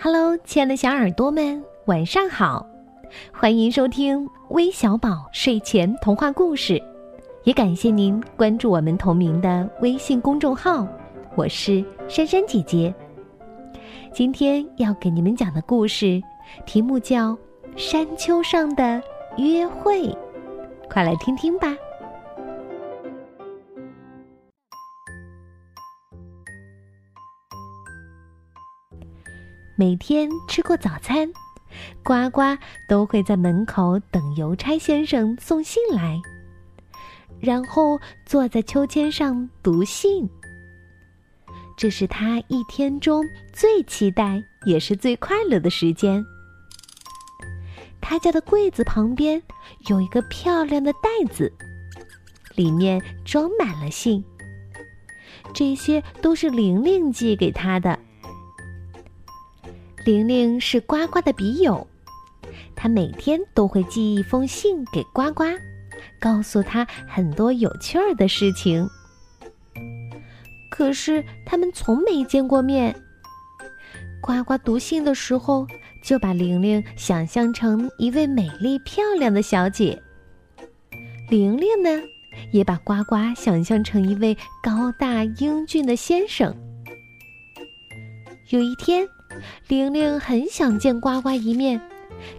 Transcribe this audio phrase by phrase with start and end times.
[0.00, 2.66] Hello，亲爱的小耳朵们，晚上好！
[3.32, 6.82] 欢迎收听微小宝睡前童话故事，
[7.44, 10.86] 也感谢您关注我们同名的微信公众号。
[11.36, 12.94] 我是珊珊姐姐。
[14.12, 16.22] 今天要给你们讲的故事
[16.66, 17.32] 题目叫
[17.76, 19.02] 《山丘上的
[19.36, 20.08] 约会》，
[20.90, 21.74] 快来听听吧。
[29.76, 31.28] 每天吃过早餐，
[32.04, 32.40] 呱呱
[32.88, 36.20] 都会在门口等邮差先生送信来，
[37.40, 40.28] 然后坐在秋千上读信。
[41.76, 46.24] 这是他一天中最期待也是最快乐的时间。
[48.00, 49.42] 他家的柜子旁边
[49.88, 51.52] 有一个漂亮的袋子，
[52.54, 54.24] 里面装满了信。
[55.52, 57.98] 这些都是玲玲寄给他的。
[60.04, 61.86] 玲玲是呱呱的笔友，
[62.76, 65.44] 她每天都会寄一封信给呱呱，
[66.20, 68.86] 告诉他很多有趣儿的事情。
[70.70, 72.94] 可是他们从没见过面。
[74.20, 75.66] 呱呱读信的时候，
[76.02, 79.98] 就把玲玲想象成一位美丽漂亮的小姐。
[81.30, 82.02] 玲玲呢，
[82.52, 86.54] 也把呱呱想象成一位高大英俊的先生。
[88.50, 89.08] 有一天。
[89.68, 91.80] 玲玲很想见呱呱一面，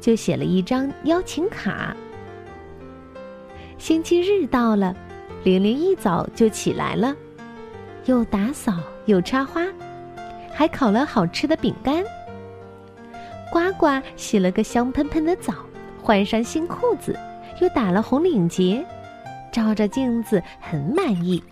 [0.00, 1.96] 就写了一张邀请卡。
[3.78, 4.94] 星期日到了，
[5.42, 7.14] 玲玲一早就起来了，
[8.06, 8.72] 又打扫
[9.06, 9.62] 又插花，
[10.52, 12.02] 还烤了好吃的饼干。
[13.52, 13.86] 呱呱
[14.16, 15.54] 洗了个香喷喷的澡，
[16.02, 17.18] 换上新裤子，
[17.60, 18.84] 又打了红领结，
[19.52, 21.42] 照着镜子很满意，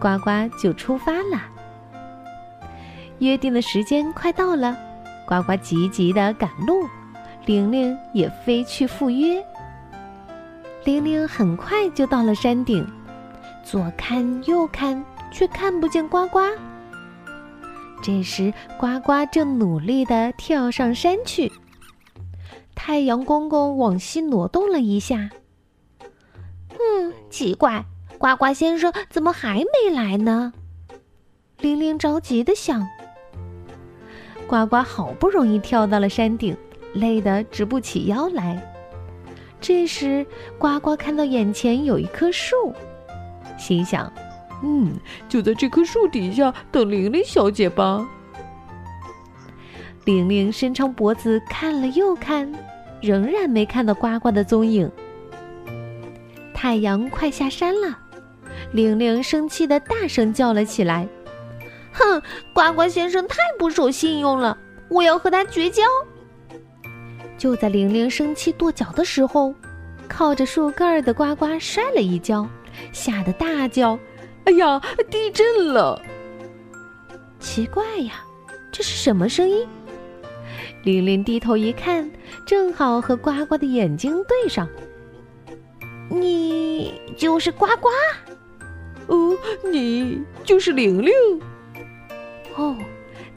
[0.00, 1.40] 呱呱就出发了。
[3.22, 4.76] 约定的时间快到了，
[5.28, 6.88] 呱呱急急的赶路，
[7.46, 9.40] 玲玲也飞去赴约。
[10.84, 12.84] 玲玲很快就到了山顶，
[13.64, 16.40] 左看右看，却看不见呱呱。
[18.02, 21.52] 这时，呱呱正努力的跳上山去。
[22.74, 25.30] 太阳公公往西挪动了一下，
[26.70, 27.84] 嗯，奇怪，
[28.18, 30.52] 呱呱先生怎么还没来呢？
[31.60, 32.84] 玲玲着急的想。
[34.52, 36.54] 呱呱好不容易跳到了山顶，
[36.92, 38.62] 累得直不起腰来。
[39.62, 40.26] 这时，
[40.58, 42.54] 呱呱看到眼前有一棵树，
[43.56, 44.12] 心想
[44.62, 44.92] ：“嗯，
[45.26, 48.06] 就在这棵树底下等玲玲小姐吧。”
[50.04, 52.52] 玲玲伸长脖子看了又看，
[53.00, 54.90] 仍然没看到呱呱的踪影。
[56.52, 57.98] 太阳快下山了，
[58.72, 61.08] 玲玲生气的大声叫了起来。
[61.92, 62.22] 哼，
[62.52, 64.56] 呱呱先生太不守信用了，
[64.88, 65.82] 我要和他绝交。
[67.38, 69.54] 就在玲玲生气跺脚的时候，
[70.08, 72.48] 靠着树干的呱呱摔了一跤，
[72.92, 73.98] 吓得大叫
[74.44, 74.80] ：“哎呀，
[75.10, 76.00] 地震了！”
[77.40, 78.24] 奇怪呀，
[78.70, 79.66] 这是什么声音？
[80.84, 82.10] 玲玲低头一看，
[82.46, 84.68] 正好和呱呱的眼睛对上。
[86.08, 87.88] 你就是呱呱？
[89.06, 91.12] 哦，你就是玲玲。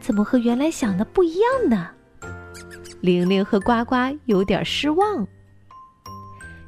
[0.06, 1.90] 哦，怎么和原来想的不一样呢？
[3.02, 3.96] 玲玲和呱呱
[4.26, 5.28] 有点失望。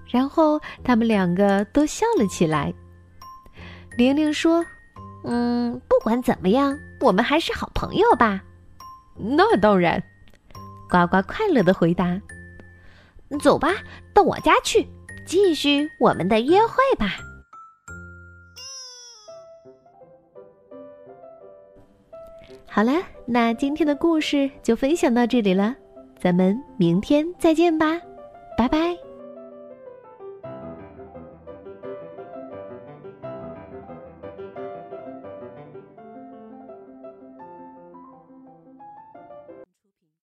[0.08, 2.74] 然后他们两个都笑了起来。
[3.96, 4.66] 玲玲说
[5.24, 8.44] ：“嗯，不管怎么样，我们还是好朋友吧。”
[9.16, 10.02] 那当然，
[10.90, 12.20] 呱呱快乐的回答
[13.40, 13.70] ：“走吧，
[14.16, 14.88] 到我家去，
[15.28, 17.18] 继续我们的约会吧。”
[22.78, 22.94] 好了，
[23.26, 25.76] 那今天的故事就分享到这里了，
[26.20, 28.00] 咱们明天再见吧，
[28.56, 28.96] 拜拜。